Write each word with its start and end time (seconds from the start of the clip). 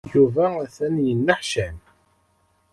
Yuba 0.13 0.45
atan 0.65 0.95
yenneḥcam. 1.05 1.77